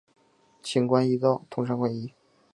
[0.63, 2.11] 轻关易道，通商宽衣。